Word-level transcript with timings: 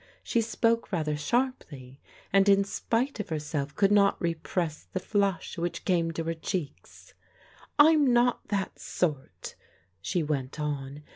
She 0.23 0.41
spoke 0.41 0.91
rather 0.91 1.15
sharply, 1.15 1.99
and 2.33 2.49
in 2.49 2.63
spite 2.63 3.19
of 3.19 3.29
herself 3.29 3.75
could 3.75 3.91
not 3.91 4.19
repress 4.19 4.87
the 4.93 4.99
flush 4.99 5.59
which 5.59 5.85
came 5.85 6.09
to 6.13 6.23
her 6.23 6.33
cheeks." 6.33 7.13
I'm 7.77 8.11
not 8.11 8.47
that 8.47 8.79
sort," 8.79 9.53
she 10.01 10.23
went 10.23 10.59
on. 10.59 11.03